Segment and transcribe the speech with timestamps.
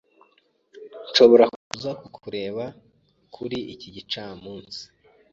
[1.09, 2.65] Nshobora kuza kukureba
[3.35, 4.81] kuri iki gicamunsi?